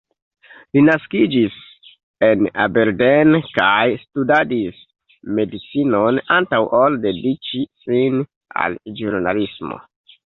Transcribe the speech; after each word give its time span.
Li 0.75 0.81
naskiĝis 0.85 1.57
en 2.27 2.47
Aberdeen, 2.63 3.37
kaj 3.59 3.83
studadis 4.05 4.79
medicinon 5.41 6.19
antaŭ 6.39 6.63
ol 6.81 6.99
dediĉi 7.07 7.63
sin 7.89 8.19
al 8.65 8.81
ĵurnalismo. 9.03 9.83